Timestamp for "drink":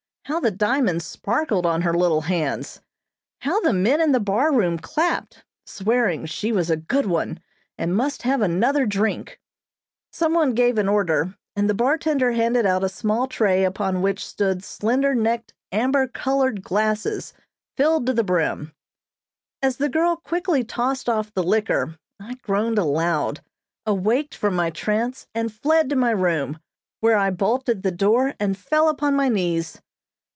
8.85-9.41